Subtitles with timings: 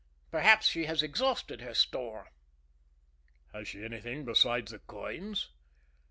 [0.31, 2.31] Perhaps she has exhausted her store."
[3.53, 5.49] "Had she anything besides the coins?"